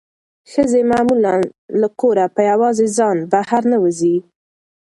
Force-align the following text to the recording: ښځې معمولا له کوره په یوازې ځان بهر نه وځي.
ښځې 0.51 0.81
معمولا 0.91 1.33
له 1.81 1.87
کوره 1.99 2.25
په 2.35 2.41
یوازې 2.51 2.87
ځان 2.97 3.17
بهر 3.31 3.61
نه 3.71 3.77
وځي. 3.83 4.15